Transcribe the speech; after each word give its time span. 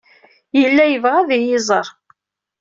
Yella 0.59 0.83
yebɣa 0.87 1.15
ad 1.19 1.29
iyi-iẓer. 1.37 1.87